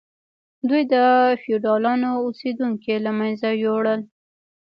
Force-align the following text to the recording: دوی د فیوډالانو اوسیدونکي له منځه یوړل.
دوی 0.69 0.83
د 0.93 0.95
فیوډالانو 1.41 2.09
اوسیدونکي 2.25 2.93
له 3.05 3.11
منځه 3.19 3.49
یوړل. 3.63 4.01